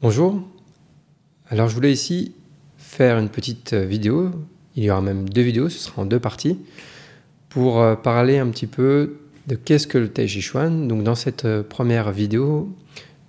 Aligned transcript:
Bonjour. 0.00 0.40
Alors 1.50 1.68
je 1.68 1.74
voulais 1.74 1.90
ici 1.90 2.30
faire 2.76 3.18
une 3.18 3.28
petite 3.28 3.72
euh, 3.72 3.84
vidéo. 3.84 4.30
Il 4.76 4.84
y 4.84 4.92
aura 4.92 5.00
même 5.00 5.28
deux 5.28 5.42
vidéos, 5.42 5.68
ce 5.68 5.80
sera 5.80 6.02
en 6.02 6.06
deux 6.06 6.20
parties, 6.20 6.56
pour 7.48 7.80
euh, 7.80 7.96
parler 7.96 8.38
un 8.38 8.48
petit 8.50 8.68
peu 8.68 9.16
de 9.48 9.56
qu'est-ce 9.56 9.88
que 9.88 9.98
le 9.98 10.08
Tai 10.08 10.28
Chi 10.28 10.40
Chuan. 10.40 10.86
Donc 10.86 11.02
dans 11.02 11.16
cette 11.16 11.46
euh, 11.46 11.64
première 11.64 12.12
vidéo, 12.12 12.72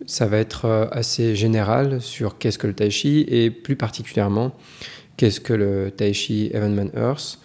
ça 0.06 0.28
va 0.28 0.38
être 0.38 0.90
assez 0.92 1.36
général 1.36 2.04
sur 2.04 2.38
qu'est-ce 2.38 2.60
que 2.60 2.68
le 2.68 2.76
Tai 2.76 2.92
Chi 2.92 3.26
et 3.28 3.50
plus 3.50 3.76
particulièrement 3.76 4.54
qu'est-ce 5.18 5.40
que 5.40 5.54
le 5.54 5.90
Tai 5.90 6.14
Chi 6.14 6.52
Evenman 6.54 6.92
Earth. 6.96 7.40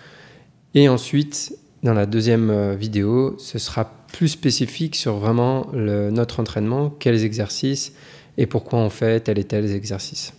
Et 0.74 0.86
ensuite, 0.90 1.56
dans 1.82 1.94
la 1.94 2.04
deuxième 2.04 2.74
vidéo, 2.74 3.36
ce 3.38 3.58
sera 3.58 3.90
plus 4.12 4.28
spécifique 4.28 4.96
sur 4.96 5.16
vraiment 5.16 5.66
notre 5.72 6.40
entraînement, 6.40 6.90
quels 6.90 7.24
exercices 7.24 7.94
et 8.38 8.46
pourquoi 8.46 8.78
on 8.78 8.90
fait 8.90 9.20
tel 9.20 9.38
et 9.38 9.44
tel 9.44 9.70
exercice. 9.70 10.32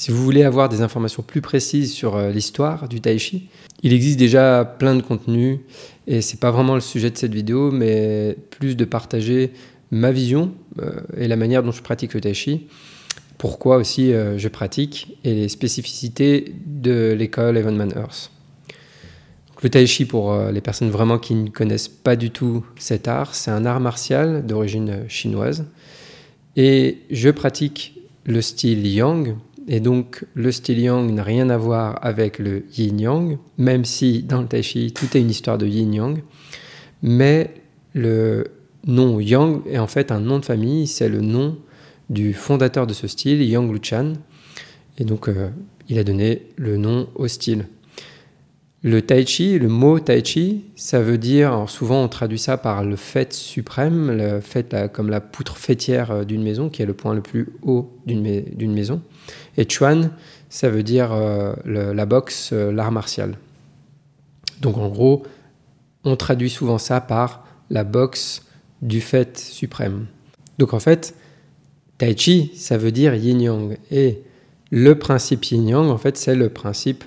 Si 0.00 0.12
vous 0.12 0.22
voulez 0.22 0.44
avoir 0.44 0.68
des 0.68 0.80
informations 0.80 1.24
plus 1.24 1.40
précises 1.40 1.92
sur 1.92 2.14
euh, 2.14 2.30
l'histoire 2.30 2.88
du 2.88 3.00
tai 3.00 3.18
chi, 3.18 3.48
il 3.82 3.92
existe 3.92 4.18
déjà 4.18 4.64
plein 4.64 4.94
de 4.94 5.02
contenus 5.02 5.58
et 6.06 6.20
c'est 6.20 6.38
pas 6.38 6.50
vraiment 6.50 6.74
le 6.74 6.80
sujet 6.80 7.10
de 7.10 7.16
cette 7.16 7.34
vidéo, 7.34 7.72
mais 7.72 8.36
plus 8.50 8.76
de 8.76 8.84
partager 8.84 9.52
ma 9.90 10.12
vision 10.12 10.52
euh, 10.80 11.00
et 11.16 11.26
la 11.26 11.36
manière 11.36 11.62
dont 11.64 11.72
je 11.72 11.82
pratique 11.82 12.14
le 12.14 12.20
tai 12.20 12.32
chi, 12.32 12.68
pourquoi 13.38 13.76
aussi 13.76 14.12
euh, 14.12 14.38
je 14.38 14.46
pratique 14.46 15.18
et 15.24 15.34
les 15.34 15.48
spécificités 15.48 16.54
de 16.64 17.12
l'école 17.18 17.56
Evenman 17.56 17.92
Earth. 17.96 18.30
Le 19.64 19.70
tai 19.70 19.84
chi, 19.88 20.04
pour 20.04 20.38
les 20.52 20.60
personnes 20.60 20.90
vraiment 20.90 21.18
qui 21.18 21.34
ne 21.34 21.48
connaissent 21.48 21.88
pas 21.88 22.14
du 22.14 22.30
tout 22.30 22.64
cet 22.78 23.08
art, 23.08 23.34
c'est 23.34 23.50
un 23.50 23.66
art 23.66 23.80
martial 23.80 24.46
d'origine 24.46 25.08
chinoise 25.08 25.64
et 26.58 26.98
je 27.10 27.30
pratique 27.30 28.02
le 28.26 28.42
style 28.42 28.86
yang. 28.86 29.36
Et 29.68 29.80
donc, 29.80 30.24
le 30.34 30.50
style 30.50 30.80
yang 30.80 31.14
n'a 31.14 31.22
rien 31.22 31.48
à 31.50 31.56
voir 31.56 32.04
avec 32.04 32.38
le 32.38 32.64
yin-yang, 32.76 33.38
même 33.58 33.84
si 33.84 34.22
dans 34.24 34.40
le 34.40 34.48
tai 34.48 34.62
chi, 34.62 34.92
tout 34.92 35.06
est 35.16 35.20
une 35.20 35.30
histoire 35.30 35.56
de 35.56 35.66
yin-yang. 35.66 36.18
Mais 37.02 37.54
le 37.94 38.48
nom 38.86 39.20
yang 39.20 39.60
est 39.66 39.78
en 39.78 39.86
fait 39.86 40.10
un 40.10 40.20
nom 40.20 40.40
de 40.40 40.44
famille, 40.44 40.88
c'est 40.88 41.08
le 41.08 41.20
nom 41.20 41.56
du 42.10 42.32
fondateur 42.32 42.88
de 42.88 42.94
ce 42.94 43.06
style, 43.06 43.42
Yang 43.42 43.72
Luchan. 43.72 44.12
Et 44.98 45.04
donc, 45.04 45.28
euh, 45.28 45.50
il 45.88 45.98
a 45.98 46.04
donné 46.04 46.42
le 46.56 46.76
nom 46.76 47.08
au 47.14 47.28
style. 47.28 47.66
Le 48.84 49.02
tai 49.02 49.26
chi, 49.26 49.58
le 49.58 49.66
mot 49.66 49.98
tai 49.98 50.22
chi, 50.22 50.64
ça 50.76 51.00
veut 51.00 51.18
dire, 51.18 51.64
souvent 51.66 52.04
on 52.04 52.08
traduit 52.08 52.38
ça 52.38 52.56
par 52.56 52.84
le 52.84 52.94
fait 52.94 53.32
suprême, 53.32 54.16
le 54.16 54.40
fait 54.40 54.76
comme 54.92 55.10
la 55.10 55.20
poutre 55.20 55.56
fêtière 55.56 56.12
euh, 56.12 56.24
d'une 56.24 56.44
maison, 56.44 56.68
qui 56.68 56.82
est 56.82 56.86
le 56.86 56.94
point 56.94 57.12
le 57.12 57.20
plus 57.20 57.48
haut 57.62 57.92
d'une 58.06 58.72
maison. 58.72 59.02
Et 59.56 59.68
chuan, 59.68 60.10
ça 60.48 60.68
veut 60.68 60.84
dire 60.84 61.10
euh, 61.12 61.54
la 61.64 62.06
boxe, 62.06 62.50
euh, 62.52 62.70
l'art 62.70 62.92
martial. 62.92 63.36
Donc 64.60 64.78
en 64.78 64.88
gros, 64.88 65.24
on 66.04 66.14
traduit 66.14 66.50
souvent 66.50 66.78
ça 66.78 67.00
par 67.00 67.44
la 67.70 67.82
boxe 67.82 68.46
du 68.80 69.00
fait 69.00 69.38
suprême. 69.38 70.06
Donc 70.58 70.72
en 70.72 70.78
fait, 70.78 71.16
tai 71.98 72.16
chi, 72.16 72.52
ça 72.54 72.78
veut 72.78 72.92
dire 72.92 73.16
yin-yang. 73.16 73.76
Et 73.90 74.22
le 74.70 74.96
principe 74.96 75.46
yin-yang, 75.46 75.90
en 75.90 75.98
fait, 75.98 76.16
c'est 76.16 76.36
le 76.36 76.48
principe 76.48 77.02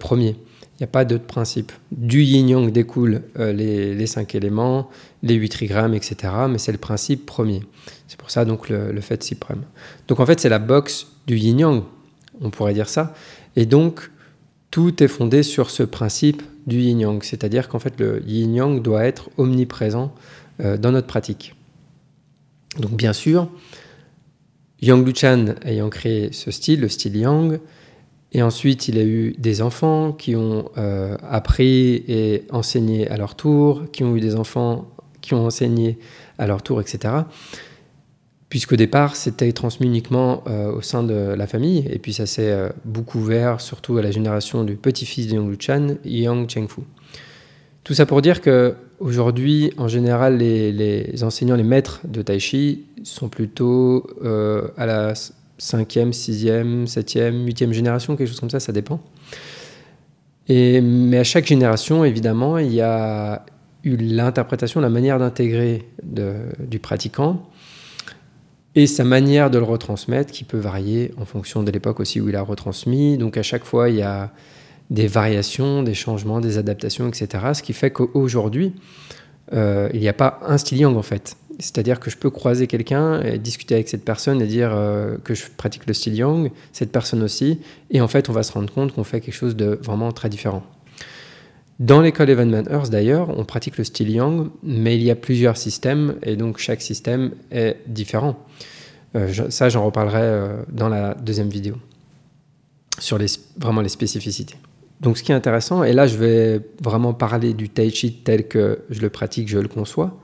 premier. 0.00 0.36
Il 0.78 0.82
n'y 0.82 0.84
a 0.84 0.88
pas 0.88 1.06
d'autre 1.06 1.24
principe. 1.24 1.72
Du 1.90 2.22
yin-yang 2.22 2.70
découlent 2.70 3.22
euh, 3.38 3.52
les, 3.52 4.06
cinq 4.06 4.34
éléments, 4.34 4.90
les 5.22 5.34
huit 5.34 5.48
trigrammes, 5.48 5.94
etc. 5.94 6.32
Mais 6.50 6.58
c'est 6.58 6.72
le 6.72 6.78
principe 6.78 7.24
premier. 7.24 7.62
C'est 8.08 8.18
pour 8.18 8.30
ça 8.30 8.44
donc 8.44 8.68
le, 8.68 9.00
fait 9.00 9.22
suprême. 9.22 9.62
Donc 10.08 10.20
en 10.20 10.26
fait, 10.26 10.38
c'est 10.38 10.50
la 10.50 10.58
boxe 10.58 11.06
du 11.26 11.38
yin-yang, 11.38 11.82
on 12.42 12.50
pourrait 12.50 12.74
dire 12.74 12.90
ça. 12.90 13.14
Et 13.56 13.64
donc, 13.64 14.10
tout 14.70 15.02
est 15.02 15.08
fondé 15.08 15.42
sur 15.42 15.70
ce 15.70 15.82
principe 15.82 16.42
du 16.66 16.78
yin-yang. 16.80 17.22
C'est-à-dire 17.22 17.68
qu'en 17.68 17.78
fait, 17.78 17.98
le 17.98 18.22
yin-yang 18.26 18.82
doit 18.82 19.04
être 19.04 19.30
omniprésent 19.38 20.14
euh, 20.60 20.76
dans 20.76 20.92
notre 20.92 21.06
pratique. 21.06 21.54
Donc 22.78 22.92
bien 22.92 23.14
sûr, 23.14 23.48
Yang 24.82 25.06
Luchan 25.06 25.44
ayant 25.64 25.88
créé 25.88 26.32
ce 26.32 26.50
style, 26.50 26.80
le 26.80 26.88
style 26.88 27.16
yang, 27.16 27.58
et 28.36 28.42
ensuite, 28.42 28.86
il 28.88 28.98
a 28.98 29.02
eu 29.02 29.34
des 29.38 29.62
enfants 29.62 30.12
qui 30.12 30.36
ont 30.36 30.70
euh, 30.76 31.16
appris 31.26 32.04
et 32.06 32.42
enseigné 32.50 33.08
à 33.08 33.16
leur 33.16 33.34
tour, 33.34 33.84
qui 33.92 34.04
ont 34.04 34.14
eu 34.14 34.20
des 34.20 34.36
enfants 34.36 34.90
qui 35.22 35.32
ont 35.32 35.46
enseigné 35.46 35.98
à 36.36 36.46
leur 36.46 36.60
tour, 36.60 36.82
etc. 36.82 37.14
Puisqu'au 38.50 38.76
départ, 38.76 39.16
c'était 39.16 39.50
transmis 39.52 39.86
uniquement 39.86 40.44
euh, 40.48 40.70
au 40.70 40.82
sein 40.82 41.02
de 41.02 41.14
la 41.14 41.46
famille, 41.46 41.86
et 41.90 41.98
puis 41.98 42.12
ça 42.12 42.26
s'est 42.26 42.52
euh, 42.52 42.68
beaucoup 42.84 43.20
ouvert, 43.20 43.62
surtout 43.62 43.96
à 43.96 44.02
la 44.02 44.10
génération 44.10 44.64
du 44.64 44.76
petit-fils 44.76 45.28
de 45.28 45.36
Yang 45.36 45.48
Luchan, 45.48 45.86
Yang 46.04 46.50
Chengfu. 46.50 46.82
Tout 47.84 47.94
ça 47.94 48.04
pour 48.04 48.20
dire 48.20 48.42
que 48.42 48.74
aujourd'hui, 49.00 49.72
en 49.78 49.88
général, 49.88 50.36
les, 50.36 50.72
les, 50.72 51.24
enseignants, 51.24 51.56
les 51.56 51.62
maîtres 51.62 52.02
de 52.04 52.20
Tai 52.20 52.38
Chi 52.38 52.84
sont 53.02 53.30
plutôt 53.30 54.06
à 54.76 54.84
la 54.84 55.14
cinquième, 55.58 56.12
sixième, 56.12 56.86
septième, 56.86 57.44
huitième 57.44 57.72
génération, 57.72 58.16
quelque 58.16 58.28
chose 58.28 58.40
comme 58.40 58.50
ça, 58.50 58.60
ça 58.60 58.72
dépend. 58.72 59.00
Et, 60.48 60.80
mais 60.80 61.18
à 61.18 61.24
chaque 61.24 61.46
génération, 61.46 62.04
évidemment, 62.04 62.58
il 62.58 62.72
y 62.72 62.80
a 62.80 63.44
eu 63.84 63.96
l'interprétation, 63.96 64.80
la 64.80 64.90
manière 64.90 65.18
d'intégrer 65.18 65.88
du 66.02 66.78
pratiquant 66.78 67.48
et 68.74 68.86
sa 68.86 69.04
manière 69.04 69.50
de 69.50 69.58
le 69.58 69.64
retransmettre 69.64 70.30
qui 70.30 70.44
peut 70.44 70.58
varier 70.58 71.12
en 71.18 71.24
fonction 71.24 71.62
de 71.62 71.70
l'époque 71.70 71.98
aussi 71.98 72.20
où 72.20 72.28
il 72.28 72.36
a 72.36 72.42
retransmis. 72.42 73.16
Donc 73.16 73.36
à 73.36 73.42
chaque 73.42 73.64
fois, 73.64 73.88
il 73.88 73.96
y 73.96 74.02
a 74.02 74.30
des 74.90 75.06
variations, 75.06 75.82
des 75.82 75.94
changements, 75.94 76.40
des 76.40 76.58
adaptations, 76.58 77.08
etc. 77.08 77.44
Ce 77.54 77.62
qui 77.62 77.72
fait 77.72 77.90
qu'aujourd'hui, 77.90 78.74
euh, 79.52 79.88
il 79.94 80.00
n'y 80.00 80.08
a 80.08 80.12
pas 80.12 80.40
un 80.46 80.58
style 80.58 80.78
yang 80.78 80.96
en 80.96 81.02
fait. 81.02 81.36
C'est-à-dire 81.58 82.00
que 82.00 82.10
je 82.10 82.16
peux 82.16 82.30
croiser 82.30 82.66
quelqu'un 82.66 83.22
et 83.22 83.38
discuter 83.38 83.74
avec 83.74 83.88
cette 83.88 84.04
personne 84.04 84.42
et 84.42 84.46
dire 84.46 84.72
euh, 84.74 85.16
que 85.24 85.34
je 85.34 85.44
pratique 85.56 85.86
le 85.86 85.94
style 85.94 86.14
yang, 86.14 86.50
cette 86.72 86.92
personne 86.92 87.22
aussi, 87.22 87.60
et 87.90 88.00
en 88.00 88.08
fait 88.08 88.28
on 88.28 88.32
va 88.32 88.42
se 88.42 88.52
rendre 88.52 88.72
compte 88.72 88.92
qu'on 88.92 89.04
fait 89.04 89.20
quelque 89.20 89.34
chose 89.34 89.56
de 89.56 89.78
vraiment 89.82 90.12
très 90.12 90.28
différent. 90.28 90.62
Dans 91.78 92.00
l'école 92.00 92.30
Evenman 92.30 92.66
Earth 92.70 92.90
d'ailleurs, 92.90 93.38
on 93.38 93.44
pratique 93.44 93.78
le 93.78 93.84
style 93.84 94.10
yang, 94.10 94.48
mais 94.62 94.96
il 94.96 95.02
y 95.02 95.10
a 95.10 95.14
plusieurs 95.14 95.56
systèmes 95.56 96.16
et 96.22 96.36
donc 96.36 96.58
chaque 96.58 96.82
système 96.82 97.32
est 97.50 97.76
différent. 97.86 98.36
Euh, 99.14 99.32
ça 99.48 99.68
j'en 99.68 99.84
reparlerai 99.84 100.20
euh, 100.20 100.62
dans 100.70 100.88
la 100.88 101.14
deuxième 101.14 101.48
vidéo, 101.48 101.76
sur 102.98 103.16
les, 103.16 103.28
vraiment 103.58 103.80
les 103.80 103.88
spécificités. 103.88 104.56
Donc 105.00 105.16
ce 105.16 105.22
qui 105.22 105.32
est 105.32 105.34
intéressant, 105.34 105.84
et 105.84 105.92
là 105.92 106.06
je 106.06 106.16
vais 106.16 106.60
vraiment 106.82 107.14
parler 107.14 107.54
du 107.54 107.68
tai 107.70 107.90
chi 107.90 108.12
tel 108.12 108.46
que 108.46 108.80
je 108.90 109.00
le 109.00 109.08
pratique, 109.08 109.48
je 109.48 109.58
le 109.58 109.68
conçois, 109.68 110.18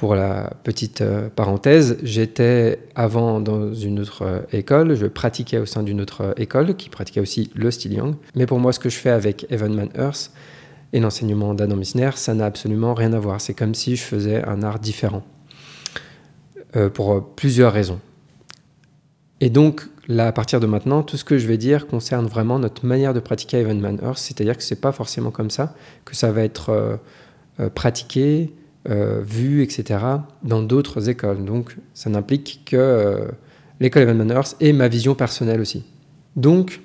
pour 0.00 0.14
la 0.14 0.54
petite 0.64 1.02
euh, 1.02 1.28
parenthèse, 1.28 1.98
j'étais 2.02 2.78
avant 2.94 3.38
dans 3.38 3.74
une 3.74 4.00
autre 4.00 4.22
euh, 4.22 4.40
école, 4.50 4.94
je 4.94 5.04
pratiquais 5.04 5.58
au 5.58 5.66
sein 5.66 5.82
d'une 5.82 6.00
autre 6.00 6.22
euh, 6.22 6.32
école 6.38 6.74
qui 6.74 6.88
pratiquait 6.88 7.20
aussi 7.20 7.50
le 7.54 7.70
style 7.70 7.92
yang. 7.92 8.14
Mais 8.34 8.46
pour 8.46 8.58
moi, 8.58 8.72
ce 8.72 8.78
que 8.78 8.88
je 8.88 8.96
fais 8.96 9.10
avec 9.10 9.44
Evenman 9.50 9.90
Earth 9.94 10.32
et 10.94 11.00
l'enseignement 11.00 11.52
d'Adam 11.52 11.76
Missner, 11.76 12.12
ça 12.14 12.32
n'a 12.32 12.46
absolument 12.46 12.94
rien 12.94 13.12
à 13.12 13.18
voir. 13.18 13.42
C'est 13.42 13.52
comme 13.52 13.74
si 13.74 13.96
je 13.96 14.02
faisais 14.02 14.42
un 14.42 14.62
art 14.62 14.78
différent. 14.78 15.22
pour 16.94 17.34
plusieurs 17.34 17.72
raisons. 17.72 18.00
Et 19.40 19.50
donc, 19.50 19.86
là, 20.08 20.28
à 20.28 20.32
partir 20.32 20.60
de 20.60 20.66
maintenant, 20.66 21.02
tout 21.02 21.18
ce 21.18 21.24
que 21.24 21.36
je 21.36 21.46
vais 21.46 21.58
dire 21.58 21.86
concerne 21.86 22.26
vraiment 22.26 22.58
notre 22.58 22.86
manière 22.86 23.12
de 23.12 23.20
pratiquer 23.20 23.58
Evenman 23.58 23.98
Earth, 24.02 24.18
c'est-à-dire 24.18 24.56
que 24.56 24.62
c'est 24.62 24.80
pas 24.80 24.92
forcément 24.92 25.30
comme 25.30 25.50
ça 25.50 25.74
que 26.06 26.16
ça 26.16 26.32
va 26.32 26.42
être 26.42 26.98
pratiqué, 27.74 28.54
euh, 28.88 29.20
vu, 29.22 29.62
etc., 29.62 30.00
dans 30.42 30.62
d'autres 30.62 31.10
écoles. 31.10 31.44
Donc, 31.44 31.76
ça 31.92 32.08
n'implique 32.08 32.62
que 32.64 32.76
euh, 32.76 33.26
l'école 33.78 34.02
Evan 34.02 34.16
Manners 34.16 34.54
et 34.60 34.72
ma 34.72 34.88
vision 34.88 35.14
personnelle 35.14 35.60
aussi. 35.60 35.84
Donc, 36.36 36.80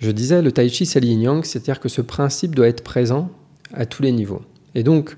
je 0.00 0.10
disais, 0.10 0.42
le 0.42 0.52
tai 0.52 0.68
chi, 0.68 0.84
c'est 0.84 1.02
yin 1.02 1.20
yang, 1.20 1.44
c'est-à-dire 1.44 1.80
que 1.80 1.88
ce 1.88 2.02
principe 2.02 2.54
doit 2.54 2.68
être 2.68 2.82
présent 2.82 3.30
à 3.72 3.86
tous 3.86 4.02
les 4.02 4.12
niveaux. 4.12 4.42
Et 4.74 4.82
donc, 4.82 5.16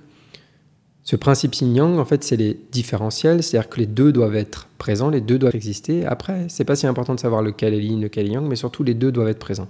ce 1.02 1.16
principe 1.16 1.54
yin 1.54 1.74
yang, 1.74 1.98
en 1.98 2.04
fait, 2.04 2.22
c'est 2.22 2.36
les 2.36 2.58
différentiels, 2.70 3.42
c'est-à-dire 3.42 3.68
que 3.68 3.80
les 3.80 3.86
deux 3.86 4.12
doivent 4.12 4.36
être 4.36 4.68
présents, 4.78 5.10
les 5.10 5.20
deux 5.20 5.38
doivent 5.38 5.56
exister. 5.56 6.06
Après, 6.06 6.46
c'est 6.48 6.64
pas 6.64 6.76
si 6.76 6.86
important 6.86 7.14
de 7.14 7.20
savoir 7.20 7.42
lequel 7.42 7.74
est 7.74 7.82
yin, 7.82 8.00
lequel 8.00 8.26
est 8.26 8.32
yang, 8.32 8.46
mais 8.46 8.56
surtout 8.56 8.84
les 8.84 8.94
deux 8.94 9.10
doivent 9.10 9.28
être 9.28 9.40
présents. 9.40 9.68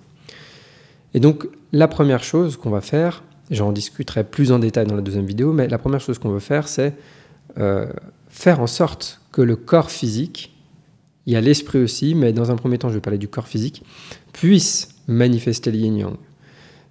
Et 1.14 1.20
donc, 1.20 1.46
la 1.72 1.88
première 1.88 2.24
chose 2.24 2.56
qu'on 2.58 2.70
va 2.70 2.80
faire, 2.80 3.22
J'en 3.52 3.70
discuterai 3.70 4.24
plus 4.24 4.50
en 4.50 4.58
détail 4.58 4.86
dans 4.86 4.96
la 4.96 5.02
deuxième 5.02 5.26
vidéo, 5.26 5.52
mais 5.52 5.68
la 5.68 5.76
première 5.76 6.00
chose 6.00 6.18
qu'on 6.18 6.30
veut 6.30 6.40
faire, 6.40 6.66
c'est 6.66 6.94
euh, 7.58 7.86
faire 8.30 8.60
en 8.60 8.66
sorte 8.66 9.20
que 9.30 9.42
le 9.42 9.56
corps 9.56 9.90
physique, 9.90 10.56
il 11.26 11.34
y 11.34 11.36
a 11.36 11.42
l'esprit 11.42 11.78
aussi, 11.78 12.14
mais 12.14 12.32
dans 12.32 12.50
un 12.50 12.56
premier 12.56 12.78
temps, 12.78 12.88
je 12.88 12.94
vais 12.94 13.02
parler 13.02 13.18
du 13.18 13.28
corps 13.28 13.46
physique, 13.46 13.84
puisse 14.32 14.94
manifester 15.06 15.70
le 15.70 15.76
yin-yang. 15.76 16.14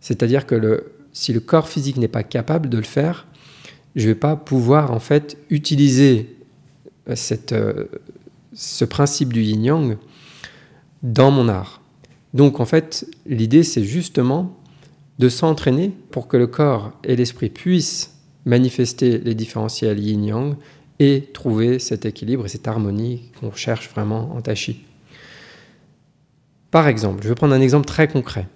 C'est-à-dire 0.01 0.45
que 0.45 0.53
le, 0.53 0.93
si 1.13 1.33
le 1.33 1.39
corps 1.39 1.67
physique 1.67 1.97
n'est 1.97 2.07
pas 2.07 2.21
capable 2.21 2.69
de 2.69 2.77
le 2.77 2.83
faire, 2.83 3.25
je 3.95 4.03
ne 4.03 4.09
vais 4.09 4.19
pas 4.19 4.35
pouvoir 4.35 4.91
en 4.91 4.99
fait 4.99 5.39
utiliser 5.49 6.37
cette, 7.15 7.53
euh, 7.53 7.85
ce 8.53 8.85
principe 8.85 9.33
du 9.33 9.41
yin-yang 9.41 9.97
dans 11.01 11.31
mon 11.31 11.49
art. 11.49 11.81
Donc 12.35 12.59
en 12.59 12.65
fait, 12.65 13.07
l'idée 13.25 13.63
c'est 13.63 13.83
justement 13.83 14.60
de 15.21 15.29
s'entraîner 15.29 15.91
pour 16.09 16.27
que 16.27 16.35
le 16.35 16.47
corps 16.47 16.93
et 17.03 17.15
l'esprit 17.15 17.51
puissent 17.51 18.17
manifester 18.45 19.19
les 19.19 19.35
différentiels 19.35 19.99
yin-yang 19.99 20.55
et 20.97 21.29
trouver 21.31 21.77
cet 21.77 22.05
équilibre 22.05 22.47
et 22.47 22.49
cette 22.49 22.67
harmonie 22.67 23.31
qu'on 23.39 23.51
cherche 23.51 23.91
vraiment 23.91 24.33
en 24.35 24.41
tachi. 24.41 24.83
Par 26.71 26.87
exemple, 26.87 27.21
je 27.21 27.29
vais 27.29 27.35
prendre 27.35 27.53
un 27.53 27.61
exemple 27.61 27.85
très 27.85 28.07
concret. 28.07 28.47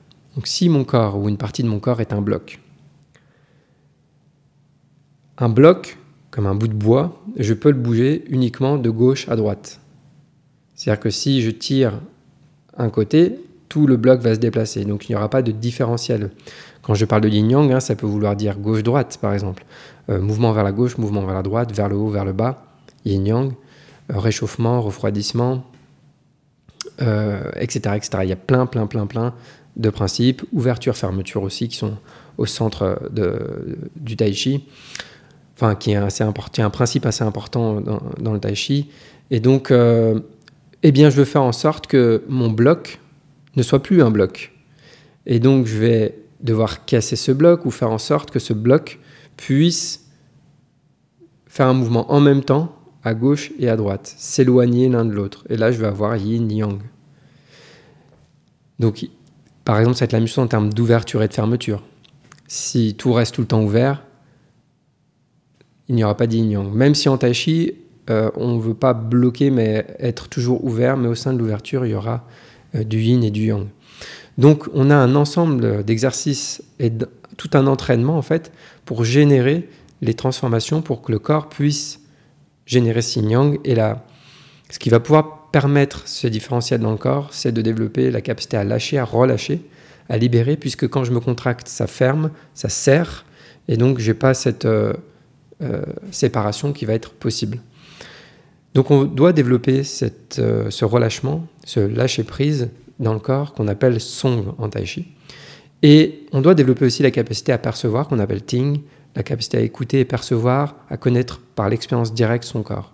Si 0.44 0.68
mon 0.68 0.84
corps 0.84 1.20
ou 1.20 1.30
une 1.30 1.38
partie 1.38 1.62
de 1.62 1.68
mon 1.68 1.80
corps 1.80 2.02
est 2.02 2.12
un 2.12 2.22
bloc, 2.22 2.60
un 5.38 5.50
bloc, 5.50 6.00
comme 6.32 6.48
un 6.48 6.56
bout 6.56 6.68
de 6.68 6.74
bois, 6.74 7.24
je 7.38 7.54
peux 7.54 7.70
le 7.70 7.78
bouger 7.78 8.26
uniquement 8.30 8.78
de 8.78 8.90
gauche 8.90 9.30
à 9.30 9.36
droite. 9.36 9.80
C'est-à-dire 10.74 11.00
que 11.00 11.12
si 11.12 11.44
je 11.44 11.52
tire 11.52 12.02
un 12.76 12.90
côté, 12.90 13.40
tout 13.70 13.88
le 13.88 13.98
bloc 13.98 14.22
va 14.22 14.36
se 14.36 14.40
déplacer. 14.40 14.86
Donc 14.86 15.10
il 15.10 15.12
n'y 15.12 15.16
aura 15.16 15.30
pas 15.30 15.42
de 15.42 15.52
différentiel. 15.52 16.32
Quand 16.86 16.94
je 16.94 17.06
parle 17.06 17.22
de 17.22 17.30
yin 17.30 17.50
yang, 17.50 17.72
hein, 17.72 17.80
ça 17.80 17.96
peut 17.96 18.06
vouloir 18.06 18.36
dire 18.36 18.60
gauche-droite, 18.60 19.18
par 19.20 19.34
exemple. 19.34 19.66
Euh, 20.10 20.22
mouvement 20.22 20.52
vers 20.52 20.64
la 20.64 20.72
gauche, 20.72 21.00
mouvement 21.00 21.26
vers 21.26 21.34
la 21.34 21.42
droite, 21.42 21.72
vers 21.74 21.90
le 21.90 21.96
haut, 21.96 22.10
vers 22.10 22.26
le 22.26 22.32
bas, 22.32 22.64
yin 23.06 23.26
yang, 23.26 23.54
euh, 24.12 24.20
réchauffement, 24.20 24.82
refroidissement, 24.82 25.66
euh, 27.02 27.50
etc., 27.56 27.96
etc. 27.96 28.10
Il 28.22 28.30
y 28.30 28.34
a 28.34 28.36
plein, 28.36 28.68
plein, 28.68 28.86
plein, 28.86 29.08
plein 29.08 29.34
de 29.78 29.90
principes. 29.90 30.44
Ouverture, 30.54 30.96
fermeture 30.96 31.42
aussi, 31.42 31.70
qui 31.70 31.78
sont 31.78 31.98
au 32.38 32.46
centre 32.46 33.00
du 33.96 34.16
tai 34.16 34.34
chi 34.34 34.68
enfin 35.56 35.76
qui 35.76 35.92
est 35.92 35.96
un 35.96 36.70
principe 36.70 37.06
assez 37.06 37.24
important 37.24 37.80
dans, 37.80 38.34
le 38.34 38.40
tai 38.42 38.56
chi. 38.56 38.90
Et 39.32 39.40
donc, 39.40 39.72
eh 39.72 40.92
bien, 40.92 41.10
je 41.10 41.16
veux 41.16 41.24
faire 41.24 41.44
en 41.44 41.54
sorte 41.54 41.88
que 41.88 42.24
mon 42.28 42.50
bloc 42.50 43.00
ne 43.56 43.64
soit 43.64 43.82
plus 43.82 44.02
un 44.02 44.12
bloc. 44.12 44.54
Et 45.26 45.40
donc, 45.40 45.66
je 45.66 45.78
vais 45.78 46.20
devoir 46.42 46.86
casser 46.86 47.16
ce 47.16 47.32
bloc 47.32 47.66
ou 47.66 47.72
faire 47.72 47.92
en 47.92 47.98
sorte 47.98 48.32
que 48.32 48.40
ce 48.40 48.54
bloc 48.54 49.00
puisse 49.38 50.06
faire 51.48 51.68
un 51.68 51.74
mouvement 51.74 52.12
en 52.12 52.20
même 52.20 52.44
temps 52.44 52.76
à 53.04 53.14
gauche 53.14 53.52
et 53.60 53.70
à 53.70 53.76
droite, 53.76 54.14
s'éloigner 54.18 54.90
l'un 54.90 55.06
de 55.06 55.12
l'autre. 55.12 55.46
Et 55.50 55.58
là, 55.58 55.72
je 55.72 55.80
vais 55.80 55.88
avoir 55.88 56.18
yin-yang. 56.18 56.80
Donc, 58.80 59.08
par 59.64 59.80
exemple, 59.80 59.96
ça 59.96 60.02
va 60.02 60.06
être 60.06 60.14
la 60.14 60.20
même 60.20 60.28
chose 60.28 60.44
en 60.44 60.48
termes 60.48 60.74
d'ouverture 60.74 61.24
et 61.24 61.28
de 61.28 61.34
fermeture. 61.34 61.84
Si 62.48 62.96
tout 62.96 63.14
reste 63.14 63.36
tout 63.36 63.42
le 63.42 63.48
temps 63.48 63.64
ouvert, 63.64 64.04
il 65.88 65.96
n'y 65.96 66.04
aura 66.04 66.18
pas 66.18 66.28
d'yin 66.28 66.50
yang. 66.50 66.74
Même 66.74 66.96
si 66.96 67.10
en 67.10 67.18
tai 67.18 67.34
chi, 67.34 67.74
euh, 68.10 68.30
on 68.36 68.56
ne 68.56 68.62
veut 68.62 68.74
pas 68.74 68.94
bloquer, 68.94 69.50
mais 69.50 69.86
être 70.00 70.28
toujours 70.28 70.64
ouvert, 70.66 70.98
mais 70.98 71.08
au 71.08 71.16
sein 71.16 71.34
de 71.34 71.40
l'ouverture, 71.40 71.86
il 71.86 71.92
y 71.92 71.96
aura 71.96 72.28
du 72.84 73.00
yin 73.00 73.24
et 73.24 73.32
du 73.32 73.46
yang. 73.48 73.68
Donc 74.38 74.68
on 74.74 74.90
a 74.90 74.96
un 74.96 75.16
ensemble 75.16 75.84
d'exercices 75.84 76.62
et 76.80 76.92
tout 77.38 77.50
un 77.54 77.68
entraînement 77.68 78.18
en 78.18 78.22
fait 78.22 78.52
pour 78.86 79.06
générer 79.06 79.70
les 80.02 80.14
transformations 80.14 80.82
pour 80.82 81.02
que 81.02 81.12
le 81.12 81.20
corps 81.20 81.48
puisse 81.48 82.02
générer 82.66 83.02
yin 83.16 83.30
yang 83.30 83.60
et 83.64 83.76
là, 83.76 84.06
ce 84.70 84.80
qui 84.80 84.90
va 84.90 85.00
pouvoir 85.00 85.50
permettre 85.52 86.06
ce 86.06 86.28
différentiel 86.28 86.82
dans 86.82 86.92
le 86.92 86.98
corps, 86.98 87.30
c'est 87.32 87.52
de 87.52 87.62
développer 87.62 88.12
la 88.12 88.20
capacité 88.20 88.58
à 88.58 88.64
lâcher, 88.64 88.98
à 88.98 89.06
relâcher, 89.06 89.62
à 90.10 90.18
libérer, 90.18 90.58
puisque 90.58 90.88
quand 90.90 91.04
je 91.04 91.12
me 91.12 91.20
contracte, 91.20 91.70
ça 91.70 91.88
ferme, 91.88 92.32
ça 92.54 92.68
serre, 92.68 93.26
et 93.70 93.78
donc 93.78 94.00
j'ai 94.00 94.14
pas 94.14 94.34
cette 94.34 94.66
euh, 94.66 94.94
euh, 95.62 95.82
séparation 96.12 96.74
qui 96.74 96.86
va 96.86 96.94
être 96.94 97.14
possible. 97.14 97.60
Donc 98.76 98.92
on 98.92 99.06
doit 99.06 99.32
développer 99.32 99.82
euh, 100.38 100.70
ce 100.70 100.86
relâchement, 100.86 101.48
ce 101.66 101.80
lâcher-prise 101.80 102.70
dans 103.00 103.14
le 103.14 103.20
corps 103.20 103.54
qu'on 103.54 103.70
appelle 103.70 104.00
song 104.00 104.54
en 104.58 104.70
tai 104.70 104.86
chi. 104.86 105.08
Et 105.82 106.26
on 106.34 106.42
doit 106.42 106.56
développer 106.56 106.86
aussi 106.86 107.02
la 107.02 107.12
capacité 107.12 107.54
à 107.54 107.58
percevoir, 107.58 108.08
qu'on 108.08 108.20
appelle 108.20 108.44
ting, 108.44 108.82
la 109.16 109.24
capacité 109.24 109.58
à 109.58 109.62
écouter 109.62 110.02
et 110.02 110.06
percevoir, 110.06 110.76
à 110.90 110.98
connaître 110.98 111.40
par 111.40 111.70
l'expérience 111.70 112.14
directe 112.14 112.44
son 112.44 112.64
corps. 112.64 112.92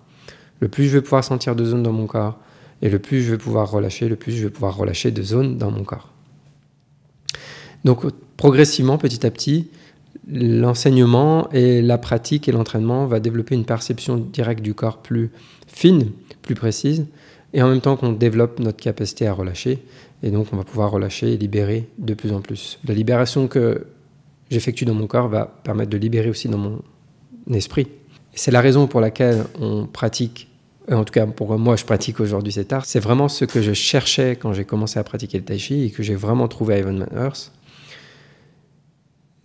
Le 0.59 0.67
plus 0.67 0.85
je 0.85 0.97
vais 0.97 1.01
pouvoir 1.01 1.23
sentir 1.23 1.55
de 1.55 1.65
zones 1.65 1.83
dans 1.83 1.93
mon 1.93 2.05
corps, 2.05 2.37
et 2.83 2.89
le 2.89 2.99
plus 2.99 3.23
je 3.23 3.31
vais 3.31 3.37
pouvoir 3.37 3.71
relâcher, 3.71 4.07
le 4.07 4.15
plus 4.15 4.33
je 4.33 4.43
vais 4.43 4.49
pouvoir 4.51 4.77
relâcher 4.77 5.09
de 5.09 5.23
zones 5.23 5.57
dans 5.57 5.71
mon 5.71 5.83
corps. 5.83 6.11
Donc 7.85 8.05
progressivement, 8.37 8.99
petit 8.99 9.25
à 9.25 9.31
petit, 9.31 9.71
l'enseignement 10.27 11.49
et 11.51 11.81
la 11.81 11.97
pratique 11.97 12.47
et 12.47 12.51
l'entraînement 12.51 13.05
va 13.05 13.19
développer 13.19 13.55
une 13.55 13.65
perception 13.65 14.17
directe 14.17 14.61
du 14.61 14.73
corps 14.73 15.01
plus 15.01 15.31
fine, 15.67 16.11
plus 16.41 16.55
précise, 16.55 17.07
et 17.53 17.61
en 17.61 17.69
même 17.69 17.81
temps 17.81 17.95
qu'on 17.95 18.11
développe 18.11 18.59
notre 18.59 18.77
capacité 18.77 19.27
à 19.27 19.33
relâcher, 19.33 19.79
et 20.23 20.31
donc 20.31 20.47
on 20.53 20.57
va 20.57 20.63
pouvoir 20.63 20.91
relâcher 20.91 21.33
et 21.33 21.37
libérer 21.37 21.87
de 21.97 22.13
plus 22.13 22.31
en 22.31 22.41
plus. 22.41 22.79
La 22.87 22.93
libération 22.93 23.47
que 23.47 23.87
j'effectue 24.49 24.85
dans 24.85 24.93
mon 24.93 25.07
corps 25.07 25.27
va 25.27 25.45
permettre 25.63 25.89
de 25.89 25.97
libérer 25.97 26.29
aussi 26.29 26.47
dans 26.47 26.57
mon 26.57 26.81
esprit. 27.51 27.87
C'est 28.33 28.51
la 28.51 28.61
raison 28.61 28.87
pour 28.87 29.01
laquelle 29.01 29.43
on 29.59 29.87
pratique, 29.87 30.47
euh, 30.89 30.95
en 30.95 31.03
tout 31.03 31.11
cas 31.11 31.25
pour 31.25 31.57
moi 31.57 31.75
je 31.75 31.83
pratique 31.83 32.19
aujourd'hui 32.19 32.53
cet 32.53 32.71
art, 32.71 32.85
c'est 32.85 32.99
vraiment 32.99 33.27
ce 33.27 33.45
que 33.45 33.61
je 33.61 33.73
cherchais 33.73 34.35
quand 34.35 34.53
j'ai 34.53 34.65
commencé 34.65 34.99
à 34.99 35.03
pratiquer 35.03 35.39
le 35.39 35.43
tai 35.43 35.57
chi 35.57 35.85
et 35.85 35.89
que 35.89 36.03
j'ai 36.03 36.15
vraiment 36.15 36.47
trouvé 36.47 36.75
à 36.75 36.77
Evan 36.77 37.07
Earth. 37.13 37.51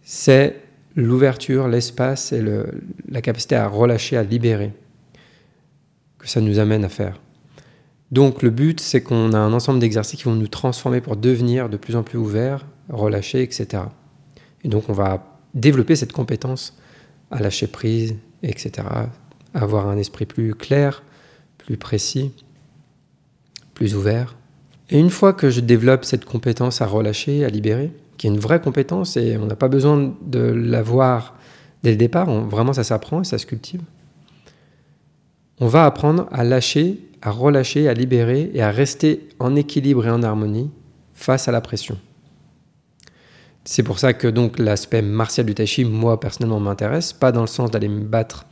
C'est 0.03 0.66
l'ouverture, 0.97 1.69
l'espace 1.69 2.33
et 2.33 2.43
la 3.09 3.21
capacité 3.21 3.55
à 3.55 3.69
relâcher, 3.69 4.17
à 4.17 4.23
libérer 4.23 4.73
que 6.19 6.29
ça 6.29 6.41
nous 6.41 6.59
amène 6.59 6.85
à 6.85 6.89
faire. 6.89 7.21
Donc 8.11 8.43
le 8.43 8.51
but, 8.51 8.81
c'est 8.81 9.03
qu'on 9.03 9.33
a 9.33 9.39
un 9.39 9.53
ensemble 9.53 9.79
d'exercices 9.79 10.19
qui 10.19 10.25
vont 10.25 10.35
nous 10.35 10.49
transformer 10.49 11.01
pour 11.01 11.17
devenir 11.17 11.69
de 11.69 11.77
plus 11.77 11.97
en 11.97 12.03
plus 12.03 12.19
ouverts, 12.19 12.67
relâchés, 12.89 13.43
etc. 13.43 13.85
Et 14.65 14.69
donc 14.69 14.89
on 14.89 14.93
va 14.93 15.39
développer 15.55 15.97
cette 15.97 16.13
compétence 16.13 16.77
à 17.31 17.41
lâcher 17.41 17.67
prise, 17.67 18.17
etc. 18.43 18.89
Avoir 19.55 19.89
un 19.89 19.97
esprit 19.97 20.25
plus 20.25 20.55
clair, 20.55 21.03
plus 21.59 21.77
précis, 21.77 22.33
plus 23.75 23.95
ouvert. 23.97 24.37
Et 24.89 24.99
une 24.99 25.11
fois 25.11 25.33
que 25.33 25.51
je 25.51 25.61
développe 25.61 26.05
cette 26.05 26.25
compétence 26.25 26.81
à 26.81 26.87
relâcher, 26.87 27.45
à 27.45 27.49
libérer, 27.49 27.93
qui 28.17 28.27
est 28.27 28.31
une 28.31 28.39
vraie 28.39 28.61
compétence 28.61 29.17
et 29.17 29.37
on 29.37 29.47
n'a 29.47 29.57
pas 29.57 29.69
besoin 29.69 30.15
de 30.23 30.39
l'avoir 30.39 31.35
dès 31.83 31.91
le 31.91 31.97
départ. 31.97 32.31
vraiment, 32.31 32.73
ça 32.73 32.85
s'apprend 32.85 33.23
et 33.23 33.25
ça 33.25 33.39
se 33.39 33.47
cultive. 33.47 33.81
On 35.61 35.69
va 35.69 35.85
apprendre 35.85 36.27
à 36.33 36.45
lâcher, 36.45 37.01
à 37.23 37.31
relâcher, 37.31 37.89
à 37.89 37.95
libérer 37.95 38.51
et 38.55 38.63
à 38.63 38.71
rester 38.71 39.29
en 39.39 39.57
équilibre 39.57 40.07
et 40.07 40.11
en 40.11 40.23
harmonie 40.23 40.71
face 41.15 41.49
à 41.49 41.53
la 41.53 41.61
pression. 41.61 41.99
C'est 43.65 43.83
pour 43.83 43.99
ça 43.99 44.13
que 44.13 44.29
donc 44.29 44.59
l'aspect 44.59 45.03
martial 45.03 45.45
du 45.47 45.55
tai 45.55 45.67
chi, 45.67 45.85
moi 45.85 46.21
personnellement, 46.21 46.61
m'intéresse, 46.61 47.13
pas 47.13 47.33
dans 47.33 47.41
le 47.41 47.47
sens 47.47 47.71
d'aller 47.71 47.89
me 47.89 48.05
battre 48.05 48.47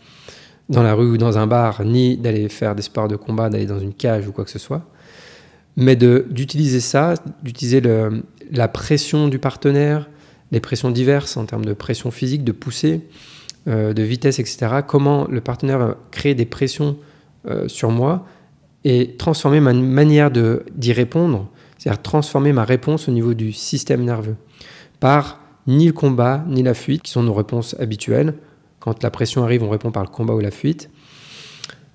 dans 0.69 0.83
la 0.83 0.95
rue 0.95 1.11
ou 1.11 1.17
dans 1.19 1.39
un 1.39 1.47
bar, 1.47 1.85
ni 1.85 2.17
d'aller 2.17 2.49
faire 2.49 2.75
des 2.75 2.83
sports 2.83 3.07
de 3.07 3.17
combat, 3.17 3.49
d'aller 3.49 3.67
dans 3.67 3.79
une 3.79 3.93
cage 3.93 4.27
ou 4.27 4.33
quoi 4.33 4.45
que 4.45 4.51
ce 4.51 4.59
soit, 4.59 4.83
mais 5.77 5.95
d'utiliser 5.95 6.81
ça, 6.81 7.15
d'utiliser 7.43 7.83
la 8.55 8.69
pression 8.69 9.29
du 9.29 9.39
partenaire, 9.39 10.09
les 10.53 10.61
pressions 10.61 10.91
diverses 10.91 11.37
en 11.37 11.45
termes 11.45 11.65
de 11.65 11.73
pression 11.73 12.11
physique, 12.11 12.45
de 12.45 12.53
poussée, 12.53 13.03
euh, 13.69 13.93
de 13.93 14.03
vitesse, 14.03 14.39
etc. 14.39 14.81
Comment 14.87 15.27
le 15.29 15.41
partenaire 15.41 15.79
va 15.79 15.97
créer 16.11 16.35
des 16.35 16.47
pressions 16.47 16.97
euh, 17.47 17.69
sur 17.69 17.91
moi 17.91 18.27
et 18.85 19.17
transformer 19.17 19.61
ma 19.61 19.73
manière 19.73 20.31
d'y 20.31 20.93
répondre, 20.93 21.49
c'est-à-dire 21.79 22.03
transformer 22.03 22.53
ma 22.53 22.65
réponse 22.65 23.09
au 23.09 23.13
niveau 23.13 23.35
du 23.35 23.53
système 23.53 24.05
nerveux 24.05 24.37
par 25.01 25.41
ni 25.67 25.87
le 25.87 25.93
combat 25.93 26.45
ni 26.47 26.63
la 26.63 26.75
fuite, 26.75 27.03
qui 27.03 27.11
sont 27.11 27.23
nos 27.23 27.35
réponses 27.35 27.75
habituelles. 27.81 28.35
Quand 28.81 29.03
la 29.03 29.11
pression 29.11 29.43
arrive, 29.43 29.63
on 29.63 29.71
répond 29.71 29.91
par 29.91 30.03
le 30.03 30.11
combat 30.11 30.35
ou 30.35 30.41
la 30.41 30.51
fuite. 30.51 30.91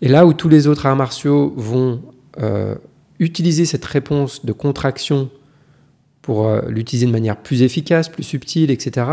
Et 0.02 0.08
là 0.08 0.26
où 0.26 0.34
tous 0.34 0.50
les 0.50 0.68
autres 0.68 0.86
arts 0.86 0.96
martiaux 0.96 1.54
vont 1.56 2.02
euh, 2.40 2.76
utiliser 3.20 3.66
cette 3.66 3.86
réponse 3.86 4.46
de 4.46 4.54
contraction 4.54 5.30
pour 6.22 6.48
euh, 6.48 6.62
l'utiliser 6.68 7.06
de 7.06 7.12
manière 7.12 7.38
plus 7.38 7.62
efficace, 7.62 8.10
plus 8.10 8.24
subtile, 8.24 8.72
etc. 8.72 9.08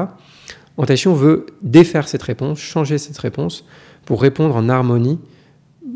En 0.77 0.85
Tai 0.85 0.97
Chi, 0.97 1.09
on 1.09 1.15
veut 1.15 1.47
défaire 1.63 2.09
cette 2.09 2.23
réponse, 2.23 2.59
changer 2.59 2.99
cette 2.99 3.19
réponse 3.19 3.65
pour 4.05 4.21
répondre 4.21 4.57
en 4.57 4.69
harmonie, 4.69 5.19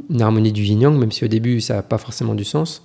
une 0.09 0.23
harmonie 0.23 0.53
du 0.53 0.63
yin-yang, 0.63 0.99
même 0.99 1.13
si 1.13 1.25
au 1.25 1.29
début 1.29 1.61
ça 1.61 1.75
n'a 1.75 1.83
pas 1.83 1.99
forcément 1.99 2.35
du 2.35 2.45
sens. 2.45 2.85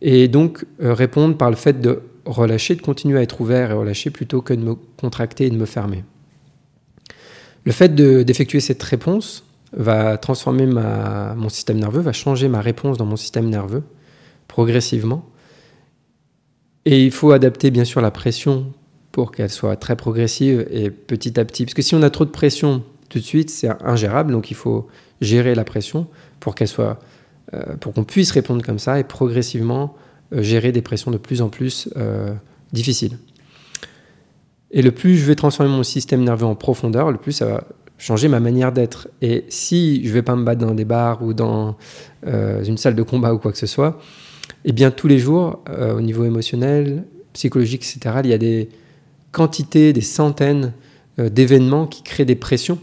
Et 0.00 0.28
donc 0.28 0.64
euh, 0.82 0.94
répondre 0.94 1.36
par 1.36 1.50
le 1.50 1.56
fait 1.56 1.80
de 1.80 2.02
relâcher, 2.24 2.74
de 2.74 2.82
continuer 2.82 3.18
à 3.18 3.22
être 3.22 3.40
ouvert 3.40 3.70
et 3.70 3.74
relâcher 3.74 4.10
plutôt 4.10 4.42
que 4.42 4.54
de 4.54 4.60
me 4.60 4.74
contracter 4.74 5.46
et 5.46 5.50
de 5.50 5.56
me 5.56 5.66
fermer. 5.66 6.04
Le 7.64 7.72
fait 7.72 7.94
d'effectuer 7.94 8.60
cette 8.60 8.82
réponse 8.82 9.44
va 9.72 10.16
transformer 10.16 10.66
mon 10.66 11.48
système 11.48 11.78
nerveux, 11.78 12.00
va 12.00 12.12
changer 12.12 12.48
ma 12.48 12.60
réponse 12.60 12.96
dans 12.96 13.04
mon 13.04 13.16
système 13.16 13.48
nerveux 13.50 13.82
progressivement. 14.46 15.28
Et 16.90 17.04
il 17.04 17.10
faut 17.10 17.32
adapter 17.32 17.70
bien 17.70 17.84
sûr 17.84 18.00
la 18.00 18.10
pression 18.10 18.72
pour 19.12 19.30
qu'elle 19.30 19.50
soit 19.50 19.76
très 19.76 19.94
progressive 19.94 20.66
et 20.70 20.88
petit 20.88 21.38
à 21.38 21.44
petit. 21.44 21.66
Parce 21.66 21.74
que 21.74 21.82
si 21.82 21.94
on 21.94 22.02
a 22.02 22.08
trop 22.08 22.24
de 22.24 22.30
pression 22.30 22.82
tout 23.10 23.18
de 23.18 23.24
suite, 23.24 23.50
c'est 23.50 23.68
ingérable. 23.84 24.32
Donc 24.32 24.50
il 24.50 24.54
faut 24.54 24.88
gérer 25.20 25.54
la 25.54 25.64
pression 25.64 26.06
pour 26.40 26.54
qu'elle 26.54 26.66
soit 26.66 26.98
pour 27.80 27.92
qu'on 27.92 28.04
puisse 28.04 28.30
répondre 28.30 28.64
comme 28.64 28.78
ça 28.78 28.98
et 28.98 29.04
progressivement 29.04 29.96
gérer 30.32 30.72
des 30.72 30.80
pressions 30.80 31.10
de 31.10 31.18
plus 31.18 31.42
en 31.42 31.50
plus 31.50 31.90
difficiles. 32.72 33.18
Et 34.70 34.80
le 34.80 34.90
plus 34.90 35.18
je 35.18 35.26
vais 35.26 35.34
transformer 35.34 35.70
mon 35.70 35.82
système 35.82 36.24
nerveux 36.24 36.46
en 36.46 36.54
profondeur, 36.54 37.12
le 37.12 37.18
plus 37.18 37.32
ça 37.32 37.44
va 37.44 37.64
changer 37.98 38.28
ma 38.28 38.40
manière 38.40 38.72
d'être. 38.72 39.08
Et 39.20 39.44
si 39.50 40.06
je 40.06 40.12
vais 40.14 40.22
pas 40.22 40.36
me 40.36 40.44
battre 40.44 40.64
dans 40.64 40.74
des 40.74 40.86
bars 40.86 41.22
ou 41.22 41.34
dans 41.34 41.76
une 42.26 42.78
salle 42.78 42.94
de 42.94 43.02
combat 43.02 43.34
ou 43.34 43.38
quoi 43.38 43.52
que 43.52 43.58
ce 43.58 43.66
soit, 43.66 44.00
eh 44.64 44.72
bien 44.72 44.90
tous 44.90 45.08
les 45.08 45.18
jours, 45.18 45.62
au 45.68 46.00
niveau 46.00 46.24
émotionnel, 46.24 47.04
psychologique, 47.32 47.82
etc., 47.82 48.16
il 48.24 48.30
y 48.30 48.34
a 48.34 48.38
des 48.38 48.68
quantités, 49.32 49.92
des 49.92 50.00
centaines 50.00 50.72
euh, 51.18 51.28
d'événements 51.28 51.86
qui 51.86 52.02
créent 52.02 52.24
des 52.24 52.36
pressions. 52.36 52.78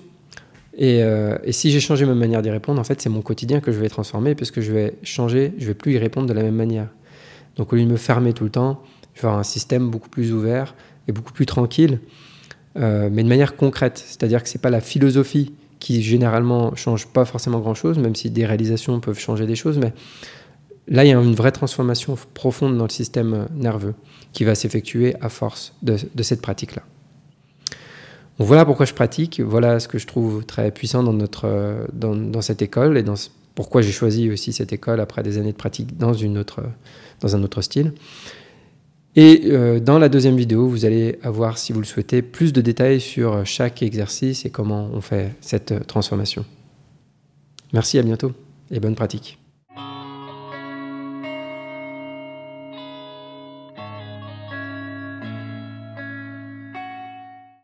Euh, 0.81 1.37
et, 1.43 1.51
si 1.51 1.71
j'ai 1.71 1.79
changé 1.79 2.05
ma 2.05 2.15
manière 2.15 2.41
d'y 2.41 2.49
répondre, 2.49 2.79
en 2.79 2.83
fait, 2.83 3.01
c'est 3.01 3.09
mon 3.09 3.21
quotidien 3.21 3.61
que 3.61 3.71
je 3.71 3.79
vais 3.79 3.89
transformer 3.89 4.35
parce 4.35 4.51
que 4.51 4.61
je 4.61 4.73
vais 4.73 4.95
changer, 5.03 5.53
je 5.57 5.67
vais 5.67 5.73
plus 5.73 5.93
y 5.93 5.97
répondre 5.97 6.27
de 6.27 6.33
la 6.33 6.43
même 6.43 6.55
manière. 6.55 6.87
Donc 7.55 7.71
au 7.71 7.77
lieu 7.77 7.83
de 7.83 7.89
me 7.89 7.97
fermer 7.97 8.33
tout 8.33 8.43
le 8.43 8.49
temps, 8.49 8.81
je 9.13 9.21
vais 9.21 9.27
avoir 9.27 9.39
un 9.39 9.43
système 9.43 9.89
beaucoup 9.89 10.09
plus 10.09 10.33
ouvert 10.33 10.75
et 11.07 11.13
beaucoup 11.13 11.31
plus 11.31 11.45
tranquille, 11.45 11.99
euh, 12.77 13.09
mais 13.09 13.23
de 13.23 13.29
manière 13.29 13.55
concrète. 13.55 14.03
C'est-à-dire 14.05 14.43
que 14.43 14.49
c'est 14.49 14.61
pas 14.61 14.69
la 14.69 14.81
philosophie 14.81 15.53
qui 15.79 16.01
généralement 16.01 16.75
change 16.75 17.07
pas 17.07 17.23
forcément 17.23 17.59
grand-chose, 17.59 17.97
même 17.97 18.15
si 18.15 18.29
des 18.29 18.45
réalisations 18.45 18.99
peuvent 18.99 19.19
changer 19.19 19.45
des 19.45 19.55
choses, 19.55 19.77
mais 19.77 19.93
Là, 20.87 21.03
il 21.03 21.09
y 21.09 21.13
a 21.13 21.19
une 21.19 21.33
vraie 21.33 21.51
transformation 21.51 22.15
profonde 22.33 22.77
dans 22.77 22.85
le 22.85 22.91
système 22.91 23.47
nerveux 23.55 23.95
qui 24.33 24.43
va 24.43 24.53
s'effectuer 24.53 25.15
à 25.21 25.29
force 25.29 25.73
de, 25.81 25.97
cette 26.21 26.41
pratique-là. 26.41 26.83
voilà 28.37 28.65
pourquoi 28.65 28.85
je 28.85 28.93
pratique, 28.93 29.39
voilà 29.39 29.79
ce 29.79 29.87
que 29.87 29.97
je 29.97 30.05
trouve 30.05 30.45
très 30.45 30.71
puissant 30.71 31.01
dans, 31.01 31.13
dans, 31.93 32.41
cette 32.41 32.61
école 32.61 32.97
et 32.97 33.05
pourquoi 33.55 33.81
j'ai 33.81 33.91
choisi 33.91 34.29
aussi 34.29 34.53
cette 34.53 34.73
école 34.73 34.99
après 34.99 35.23
des 35.23 35.37
années 35.37 35.53
de 35.53 35.57
pratique 35.57 35.97
dans, 35.97 36.13
une 36.13 36.37
autre, 36.37 36.61
dans 37.21 37.35
un 37.35 37.41
autre 37.41 37.61
style. 37.61 37.93
Et 39.15 39.43
euh, 39.45 39.79
dans 39.79 39.97
la 39.97 40.09
deuxième 40.09 40.35
vidéo, 40.35 40.67
vous 40.67 40.83
allez 40.83 41.17
avoir, 41.23 41.57
si 41.57 41.71
vous 41.71 41.79
le 41.79 41.85
souhaitez, 41.85 42.21
plus 42.21 42.51
de 42.51 42.59
détails 42.59 42.99
sur 42.99 43.45
chaque 43.45 43.81
exercice 43.81 44.45
et 44.45 44.49
comment 44.49 44.89
on 44.93 44.99
fait 44.99 45.33
cette 45.39 45.87
transformation. 45.87 46.45
Merci, 47.71 47.97
à 47.97 48.03
bientôt 48.03 48.33
et 48.71 48.79
bonne 48.81 48.95
pratique. 48.95 49.39